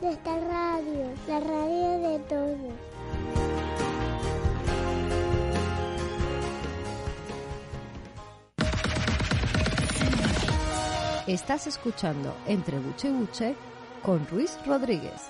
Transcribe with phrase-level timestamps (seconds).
[0.00, 2.56] nuestra radio, la radio de todos.
[11.26, 13.54] Estás escuchando Entre Buche Buche
[14.02, 15.22] con Ruiz Rodríguez.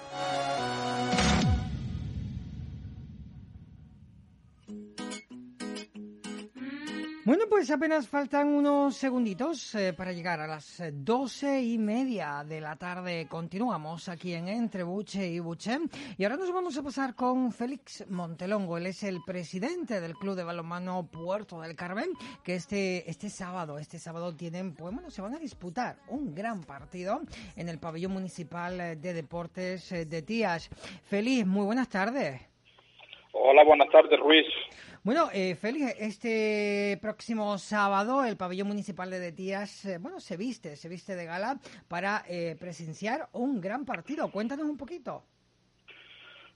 [7.56, 12.60] Pues apenas faltan unos segunditos eh, para llegar a las eh, doce y media de
[12.60, 13.26] la tarde.
[13.30, 15.78] Continuamos aquí en Entre Buche y Buche.
[16.18, 18.76] Y ahora nos vamos a pasar con Félix Montelongo.
[18.76, 22.10] Él es el presidente del Club de Balonmano Puerto del Carmen,
[22.44, 26.62] que este, este sábado, este sábado tienen, pues bueno, se van a disputar un gran
[26.62, 27.22] partido
[27.56, 30.68] en el pabellón municipal eh, de deportes de Tías.
[31.04, 32.38] Félix, muy buenas tardes.
[33.32, 34.46] Hola, buenas tardes, Ruiz.
[35.06, 40.74] Bueno, eh, Félix, este próximo sábado el pabellón municipal de Detías, eh, bueno, se viste,
[40.74, 44.28] se viste de gala para eh, presenciar un gran partido.
[44.32, 45.22] Cuéntanos un poquito.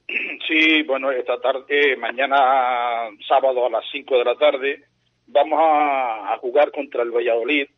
[0.48, 4.82] Sí, bueno, esta tarde, mañana sábado a las 5 de la tarde,
[5.28, 7.68] vamos a, a jugar contra el Valladolid.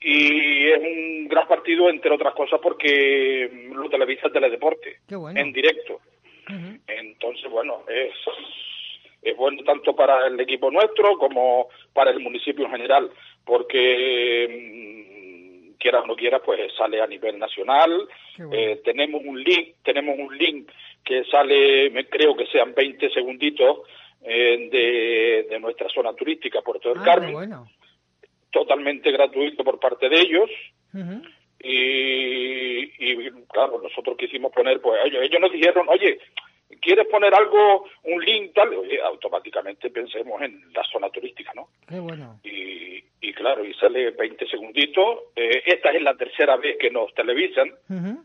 [0.00, 5.38] Y es un gran partido, entre otras cosas, porque lo televisa Teledeporte, Qué bueno.
[5.38, 6.00] en directo.
[6.88, 8.12] Entonces, bueno, es,
[9.22, 13.10] es bueno tanto para el equipo nuestro como para el municipio en general,
[13.44, 18.06] porque mm, quiera o no quiera, pues sale a nivel nacional.
[18.52, 20.70] Eh, tenemos un link, tenemos un link
[21.04, 23.78] que sale, me creo que sean 20 segunditos
[24.22, 27.66] eh, de, de nuestra zona turística, Puerto del Ah, Carmen, bueno.
[28.50, 30.50] totalmente gratuito por parte de ellos.
[31.62, 36.18] Y, y, claro, nosotros quisimos poner, pues ellos, ellos nos dijeron, oye,
[36.80, 38.72] ¿quieres poner algo, un link tal?
[38.74, 41.68] Oye, automáticamente pensemos en la zona turística, ¿no?
[41.88, 42.40] Qué bueno.
[42.44, 45.18] Y, y claro, y sale 20 segunditos.
[45.36, 47.72] Eh, esta es la tercera vez que nos televisan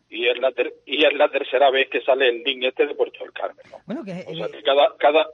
[0.09, 2.95] y es la ter- y es la tercera vez que sale el link este de
[2.95, 3.77] Puerto del Carmen, ¿no?
[3.85, 5.27] Bueno, que, O sea, eh, que cada, cada,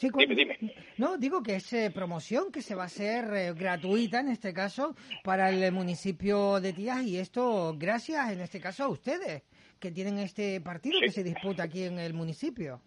[0.00, 0.56] Sí, Dime, dime.
[0.96, 4.54] No, digo que es eh, promoción que se va a hacer eh, gratuita en este
[4.54, 9.42] caso para el municipio de Tías y esto gracias en este caso a ustedes
[9.80, 12.80] que tienen este partido que se disputa aquí en el municipio.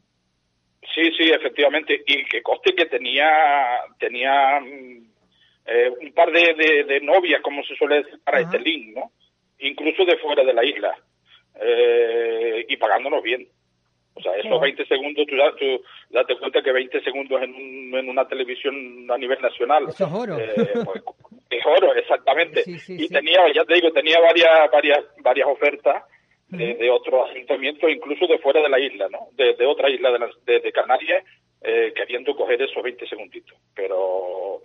[0.95, 2.01] Sí, sí, efectivamente.
[2.05, 3.29] Y que coste que tenía,
[3.99, 5.11] tenía mm,
[5.67, 9.11] eh, un par de, de- de novias, como se suele decir, para este link, ¿no?
[9.59, 10.97] Incluso de fuera de la isla.
[11.59, 13.47] Eh, y pagándonos bien.
[14.13, 18.09] O sea, esos 20 segundos, tú, tú date cuenta que 20 segundos en, un- en
[18.09, 19.85] una televisión a nivel nacional.
[19.87, 20.37] Eso es oro.
[20.39, 21.01] eh, pues,
[21.49, 22.63] es oro, exactamente.
[22.65, 23.13] Sí, sí, y sí.
[23.13, 26.03] tenía, ya te digo, tenía varias, varias, varias ofertas
[26.57, 29.29] de, de otros ayuntamientos, incluso de fuera de la isla, ¿no?
[29.33, 31.23] De, de otra isla de, las- de, Canarias,
[31.61, 33.57] eh, queriendo coger esos 20 segunditos.
[33.73, 34.61] Pero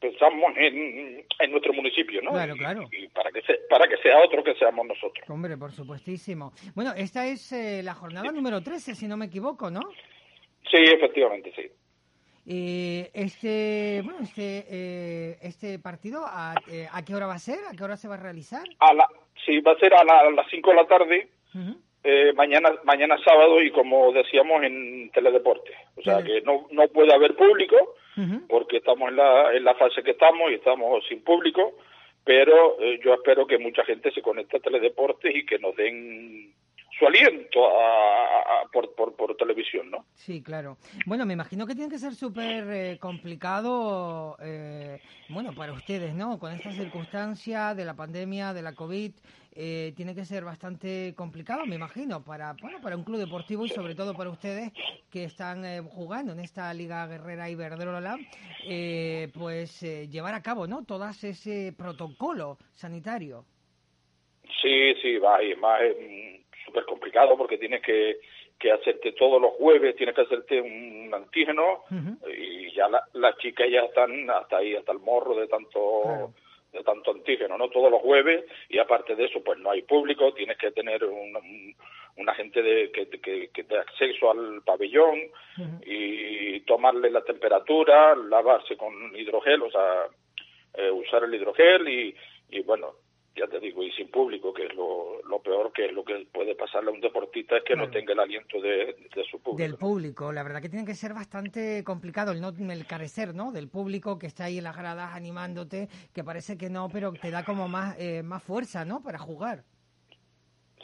[0.00, 2.32] pensamos en, en nuestro municipio, ¿no?
[2.32, 2.88] Claro, claro.
[2.92, 5.28] Y, para que se- para que sea otro que seamos nosotros.
[5.28, 6.52] Hombre, por supuestísimo.
[6.74, 9.80] Bueno, esta es eh, la jornada número 13, si no me equivoco, ¿no?
[10.70, 11.70] Sí, efectivamente, sí.
[12.44, 17.58] Eh, este, bueno, este, eh, este partido, ¿a, eh, ¿a qué hora va a ser?
[17.70, 18.64] ¿A qué hora se va a realizar?
[18.80, 19.06] A la,
[19.44, 21.28] sí, va a ser a, la- a las 5 de la tarde,
[22.04, 25.72] eh, mañana mañana sábado y como decíamos en Teledeporte.
[25.96, 27.76] O sea que no, no puede haber público
[28.48, 31.74] porque estamos en la, en la fase que estamos y estamos sin público,
[32.24, 36.52] pero eh, yo espero que mucha gente se conecte a Teledeportes y que nos den
[37.06, 40.04] aliento a- a- a- por, por, por televisión, ¿no?
[40.14, 40.76] Sí, claro.
[41.06, 46.38] Bueno, me imagino que tiene que ser súper eh, complicado, eh, bueno, para ustedes, ¿no?
[46.38, 49.12] Con esta circunstancia de la pandemia, de la COVID,
[49.54, 53.68] eh, tiene que ser bastante complicado, me imagino, para, bueno, para un club deportivo y
[53.68, 54.72] sobre todo para ustedes
[55.10, 58.16] que están eh, jugando en esta Liga Guerrera Iberdrola,
[58.66, 60.84] eh, pues eh, llevar a cabo, ¿no?
[60.84, 63.44] Todo ese protocolo sanitario.
[64.62, 65.80] Sí, sí, va, y más
[66.72, 68.18] súper complicado porque tienes que,
[68.58, 71.84] que hacerte todos los jueves, tienes que hacerte un antígeno
[72.28, 76.32] y ya la- las chicas ya están hasta ahí, hasta el morro de tanto
[76.72, 77.68] de tanto antígeno, ¿no?
[77.68, 81.36] Todos los jueves y aparte de eso, pues no hay público, tienes que tener un,
[81.36, 81.76] un-
[82.16, 85.18] una gente de, que, que, que dé acceso al pabellón
[85.84, 90.04] y tomarle la temperatura, lavarse con hidrogel, o sea,
[90.74, 92.14] eh, usar el hidrogel y,
[92.50, 92.92] y bueno,
[93.34, 96.26] ya te digo, y sin público, que es lo, lo peor que es lo que
[96.32, 98.94] puede pasarle a un deportista es que no tenga el aliento de,
[99.30, 99.56] su público.
[99.56, 103.52] Del público, la verdad que tiene que ser bastante complicado el no el carecer, ¿no?
[103.52, 107.30] Del público que está ahí en las gradas animándote, que parece que no, pero te
[107.30, 109.02] da como más, eh, más fuerza, ¿no?
[109.02, 109.62] Para jugar.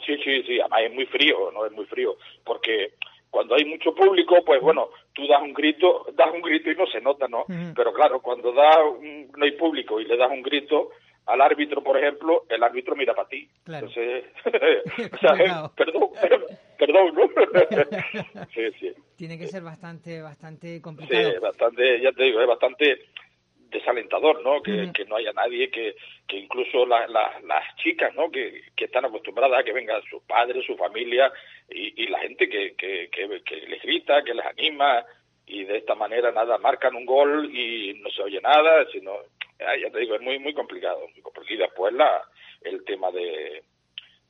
[0.05, 1.65] Sí, sí, sí, además es muy frío, ¿no?
[1.65, 2.93] Es muy frío, porque
[3.29, 6.87] cuando hay mucho público, pues bueno, tú das un grito, das un grito y no
[6.87, 7.45] se nota, ¿no?
[7.75, 10.89] Pero claro, cuando da no hay público y le das un grito,
[11.29, 13.47] al árbitro, por ejemplo, el árbitro mira para ti.
[13.67, 14.25] Entonces,
[15.75, 16.09] perdón,
[16.79, 17.29] perdón, ¿no?
[18.53, 18.93] sí, sí.
[19.15, 21.31] Tiene que ser bastante, bastante complicado.
[21.31, 22.99] Sí, bastante, ya te digo, es bastante
[23.69, 24.63] desalentador, ¿no?
[24.63, 25.95] Que, que no haya nadie, que,
[26.27, 28.31] que incluso las chicas, ¿no?
[28.31, 31.31] Que, que están acostumbradas a que vengan sus padres, su familia
[31.69, 35.05] y, y la gente que, que, que, les grita, que les anima
[35.45, 39.11] y de esta manera nada, marcan un gol y no se oye nada, sino
[39.59, 41.05] ya te digo, es muy muy complicado.
[41.47, 42.23] Y después la,
[42.61, 43.63] el tema de,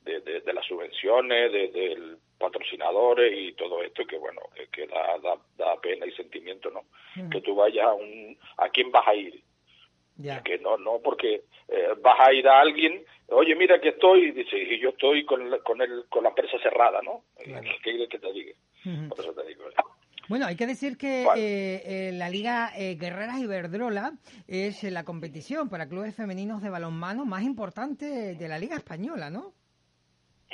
[0.04, 4.42] de, las subvenciones, de, de, patrocinadores y todo esto, que bueno,
[4.72, 5.18] que, da,
[5.58, 6.84] da, pena y sentimiento, ¿no?
[7.30, 8.38] Que tú vayas a un...
[8.58, 9.44] ¿A quién vas a ir?
[10.44, 14.32] Que no, no, porque eh, vas a ir a alguien, oye, mira que estoy, y
[14.32, 17.24] dice, y yo estoy con, con, el, con la empresa cerrada, ¿no?
[17.38, 17.70] Claro.
[17.84, 18.54] ¿Qué que te diga?
[19.10, 19.66] Por eso te digo.
[20.30, 24.12] Bueno, hay que decir que eh, eh, la Liga eh, Guerreras Iberdrola
[24.48, 29.54] es la competición para clubes femeninos de balonmano más importante de la Liga Española, ¿no?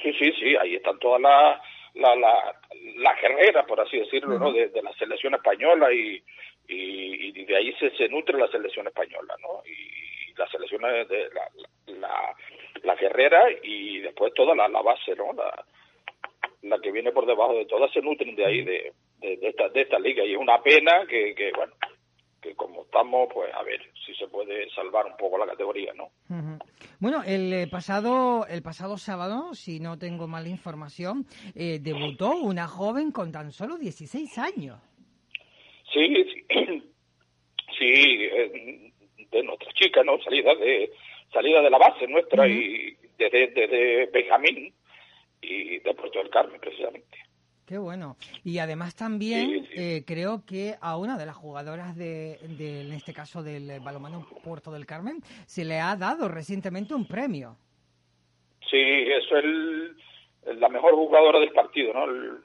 [0.01, 1.60] Sí, sí, sí, ahí están todas las
[1.94, 4.54] la, la, guerreras, por así decirlo, ¿no?
[4.54, 6.24] De, la selección española y,
[6.69, 9.62] y, de ahí se, se nutre la selección española, ¿no?
[9.66, 12.36] Y las selecciones de la, la,
[12.81, 15.33] la guerrera y después toda la, la base, ¿no?
[15.33, 15.66] La,
[16.62, 18.94] la que viene por debajo de todas se nutren de ahí, de,
[19.25, 21.74] de, esta, de esta liga y es una pena que, que, bueno,
[22.45, 26.12] que como estamos, pues a ver si se puede salvar un poco la categoría, ¿no?
[27.00, 31.25] Bueno, el eh, pasado el pasado sábado, si no tengo mala información,
[31.56, 34.80] eh, debutó una joven con tan solo 16 años.
[35.92, 36.45] Sí, sí,
[37.80, 37.94] sí
[38.24, 38.92] eh,
[39.31, 40.22] de nuestra chica, ¿no?
[40.22, 40.92] Salida de
[41.33, 44.74] salida de la base nuestra y desde, desde Benjamín
[45.42, 47.25] y de Puerto del Carmen, precisamente.
[47.65, 48.15] Qué bueno.
[48.44, 53.41] Y además también eh, creo que a una de las jugadoras de, en este caso
[53.41, 57.57] del balonmano Puerto del Carmen, se le ha dado recientemente un premio.
[58.69, 62.06] Sí, eso es la mejor jugadora del partido, ¿no?
[62.06, 62.38] El,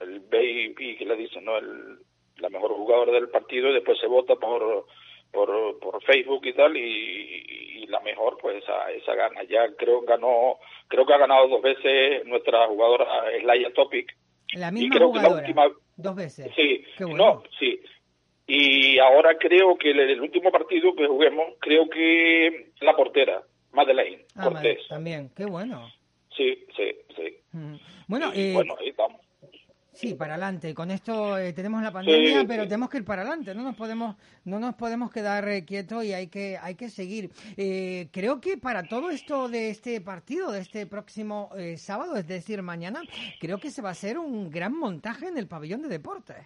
[0.00, 1.56] el baby que le dicen, ¿no?
[1.56, 1.98] El,
[2.38, 4.86] la mejor jugadora del partido y después se vota por,
[5.32, 9.42] por, por Facebook y tal y, la mejor pues esa, esa gana.
[9.44, 10.58] Ya creo ganó,
[10.88, 13.06] creo que ha ganado dos veces nuestra jugadora
[13.42, 14.16] Laia Topic
[14.54, 15.54] la misma jugadora.
[15.96, 16.50] Dos veces.
[16.56, 16.84] Sí.
[16.98, 17.80] No, sí.
[18.46, 23.42] Y ahora creo que el, último partido que juguemos, creo que la portera,
[23.72, 24.86] Madeleine ah, Cortés.
[24.88, 25.88] también, qué bueno.
[26.36, 27.38] Sí, sí, sí.
[28.06, 29.20] Bueno, eh, bueno, ahí estamos.
[29.94, 30.74] Sí, para adelante.
[30.74, 33.54] Con esto eh, tenemos la pandemia, pero tenemos que ir para adelante.
[33.54, 37.30] No nos podemos, no nos podemos quedar eh, quietos y hay que, hay que seguir.
[37.56, 42.60] Eh, creo que para todo esto de este partido, de este próximo sábado, es decir,
[42.62, 43.02] mañana,
[43.40, 46.36] creo que se va a hacer un gran montaje en el pabellón de deportes.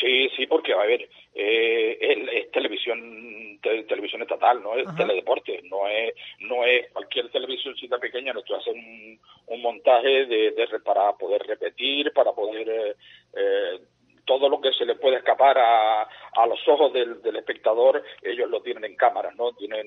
[0.00, 1.98] Sí, sí, porque a ver, eh,
[2.32, 8.60] es, televisión televisión estatal, no es teledeporte, no es no es cualquier televisioncita pequeña, nosotros
[8.60, 12.94] hacen un, un montaje de, de, para poder repetir, para poder eh,
[13.34, 13.80] eh,
[14.24, 18.48] todo lo que se le puede escapar a, a los ojos del, del espectador, ellos
[18.48, 19.52] lo tienen en cámara, ¿no?
[19.52, 19.86] Tienen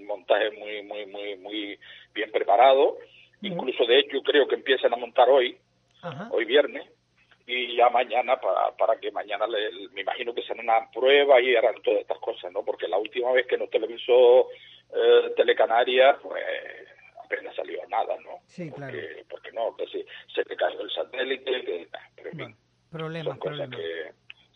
[0.00, 1.78] un montaje muy muy muy muy
[2.14, 2.96] bien preparado,
[3.42, 5.56] incluso de hecho creo que empiezan a montar hoy,
[6.30, 6.88] hoy viernes
[7.46, 11.56] y ya mañana para, para que mañana le, me imagino que será una prueba y
[11.56, 12.64] harán todas estas cosas, ¿no?
[12.64, 14.48] Porque la última vez que nos televisó
[14.94, 16.42] eh, Telecanaria, pues
[17.24, 18.38] apenas salió nada, ¿no?
[18.46, 18.98] Sí, claro.
[19.28, 20.04] Porque no, que sí,
[20.34, 22.56] se le cayó el satélite, que, pero en
[22.90, 23.78] problemas, problemas.
[23.78, 24.12] Que,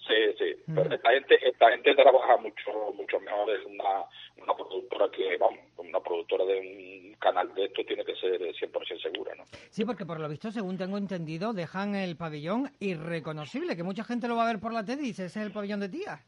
[0.07, 4.05] Sí, sí, pero esta gente, esta gente trabaja mucho, mucho mejor, es una,
[4.37, 9.01] una productora que, vamos, una productora de un canal de esto tiene que ser 100%
[9.01, 9.24] segura, ¿no?
[9.75, 14.29] Sí, porque por lo visto, según tengo entendido, dejan el pabellón irreconocible, que mucha gente
[14.29, 16.21] lo va a ver por la tele y dice, ese es el pabellón de tía.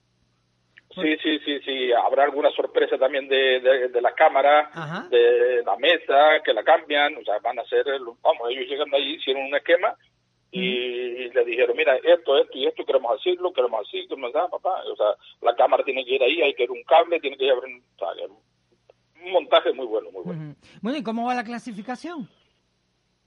[0.92, 6.42] Sí, sí, sí, sí, habrá alguna sorpresa también de, de, la cámara, de la mesa,
[6.44, 7.84] que la cambian, o sea, van a hacer,
[8.20, 9.94] vamos, ellos llegan ahí, hicieron un esquema
[10.50, 14.82] y le dijeron, mira, esto, esto y esto queremos hacerlo, queremos así, queremos así, papá.
[14.90, 17.44] O sea, la cámara tiene que ir ahí, hay que ir un cable, tiene que
[17.44, 17.84] ir un,
[19.24, 20.56] un montaje muy bueno, muy bueno.
[20.82, 22.28] Bueno, ¿y cómo va la clasificación?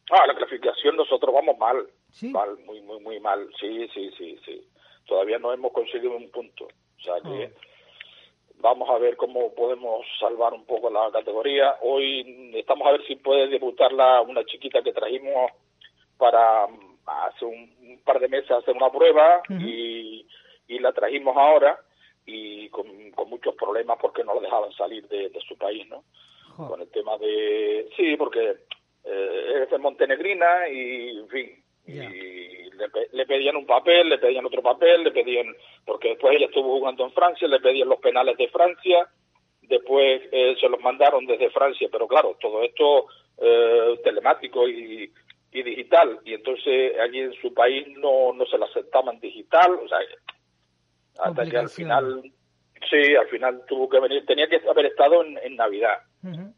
[0.09, 1.87] Ah, la clasificación nosotros vamos mal.
[2.31, 3.47] Mal, muy, muy, muy mal.
[3.59, 4.67] Sí, sí, sí, sí.
[5.05, 6.65] Todavía no hemos conseguido un punto.
[6.65, 7.59] O sea que ah.
[8.55, 11.75] vamos a ver cómo podemos salvar un poco la categoría.
[11.81, 15.51] Hoy estamos a ver si puede debutar la, una chiquita que trajimos
[16.17, 16.65] para
[17.05, 20.25] hace un, par de meses hacer una prueba y,
[20.67, 21.79] y la trajimos ahora
[22.25, 22.87] y con,
[23.27, 26.03] muchos problemas porque no la dejaban salir de, su país, ¿no?
[26.55, 27.89] Con el tema de...
[27.95, 28.57] Sí, porque
[29.03, 32.69] eh, es de montenegrina y, en fin, y
[33.11, 35.47] le, pedían un papel, le pedían otro papel, le pedían...
[35.85, 39.07] Porque después ella estuvo jugando en Francia, le pedían los penales de Francia,
[39.61, 45.11] después eh, se los mandaron desde Francia, pero claro, todo esto eh, telemático y,
[45.51, 49.87] y digital, y entonces allí en su país no, no se lo aceptaban digital, o
[49.87, 49.99] sea,
[51.19, 52.23] hasta que al final,
[52.89, 55.99] sí, al final tuvo que venir, tenía que haber estado en, Navidad.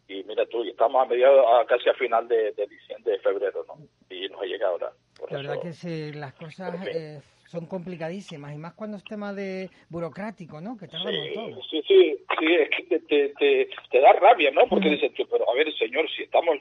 [0.08, 3.76] Y mira tú, estamos a mediados, casi a final de, de diciembre, de febrero, ¿no?
[4.10, 4.92] Y nos ha llegado ahora.
[5.30, 10.62] La verdad que las cosas eh, son complicadísimas, y más cuando es tema de burocrático,
[10.62, 10.78] ¿no?
[10.78, 11.34] Que tarda sí.
[11.70, 14.68] Sí, sí, sí, es que te, te, te, da rabia, ¿no?
[14.68, 16.58] Porque dices tú, pero a ver, señor, si estamos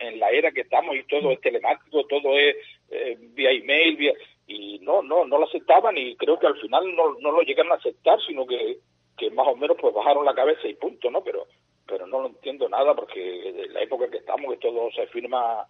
[0.00, 2.56] en la era que estamos y todo es telemático, todo es
[2.90, 4.12] eh, vía email, vía
[4.46, 7.72] y no, no, no lo aceptaban y creo que al final no, no lo llegaron
[7.72, 8.78] a aceptar, sino que,
[9.22, 11.22] que más o menos pues bajaron la cabeza y punto, ¿no?
[11.22, 11.46] Pero,
[11.86, 15.64] pero no lo entiendo nada porque en la época que estamos que todo se firma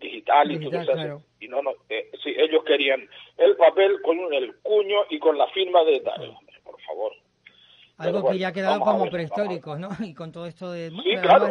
[0.00, 1.22] digital y todo eso.
[1.40, 5.48] Y no, no, eh, sí, ellos querían el papel con el cuño y con la
[5.48, 7.12] firma de tal, por favor.
[7.98, 9.88] Algo que ya ha quedado como prehistórico, ¿no?
[10.00, 11.50] Y con todo esto de, sí, claro,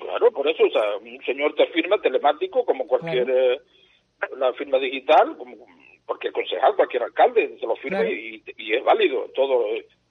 [0.00, 3.60] Claro, por eso, o sea, un señor te firma telemático como cualquier eh,
[4.36, 5.36] la firma digital,
[6.06, 9.66] porque el concejal, cualquier alcalde se lo firma y, es válido todo,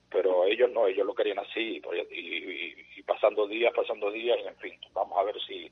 [0.09, 4.79] pero ellos no, ellos lo querían así y, pasando días, pasando días, y en fin,
[4.93, 5.69] vamos a ver si,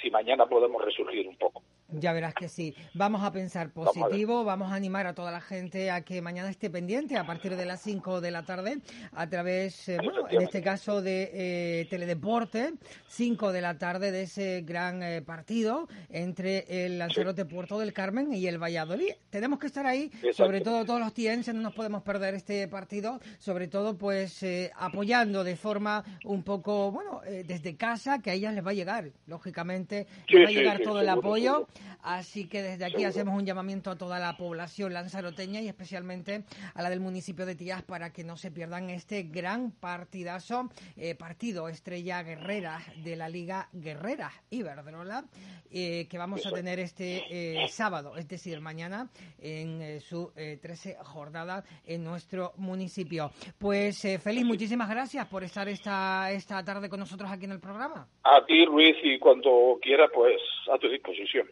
[0.00, 1.62] si mañana podemos resurgir un poco.
[1.88, 2.74] Ya verás que sí.
[2.94, 6.70] Vamos a pensar positivo, vamos a, animar a toda la gente a que mañana esté
[6.70, 8.78] pendiente a partir de las 5 de la tarde
[9.12, 12.72] a través, eh, bueno, en este caso de eh, Teledeporte,
[13.08, 18.32] 5 de la tarde de ese gran eh, partido entre el Lanzarote Puerto del Carmen
[18.32, 19.12] y el Valladolid.
[19.30, 23.20] Tenemos que estar ahí, sobre todo todos los tienses, no nos podemos perder este partido,
[23.38, 24.44] sobre todo pues
[24.76, 29.10] apoyando de forma un poco, bueno, desde casa, que a ellas les va a llegar,
[29.26, 31.68] lógicamente, les va a llegar todo el apoyo.
[32.02, 36.82] Así que desde aquí hacemos un llamamiento a toda la población lanzaroteña y especialmente a
[36.82, 41.68] la del municipio de Tías para que no se pierdan este gran partidazo, eh, partido
[41.68, 45.24] estrella guerrera de la Liga Guerrera Iberdrola,
[45.70, 51.64] eh, que vamos a tener este eh, sábado, es decir, mañana, en su 13 jornada
[51.86, 53.30] en nuestro municipio.
[53.58, 58.06] Pues feliz, muchísimas gracias por estar esta, esta tarde con nosotros aquí en el programa.
[58.22, 60.40] A ti, Ruiz, y cuando quiera, pues
[60.72, 61.48] a tu disposición.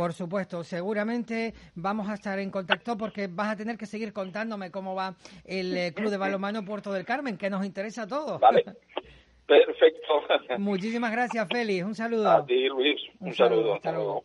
[0.00, 4.70] Por supuesto, seguramente vamos a estar en contacto porque vas a tener que seguir contándome
[4.70, 5.14] cómo va
[5.44, 8.40] el eh, Club de Balonmano Puerto del Carmen, que nos interesa a todos.
[8.40, 8.64] Vale.
[9.46, 10.22] Perfecto.
[10.58, 11.84] Muchísimas gracias, Félix.
[11.84, 12.30] Un saludo.
[12.30, 12.98] A ti, Luis.
[13.20, 13.74] Un, saludo.
[13.74, 14.24] Hasta luego.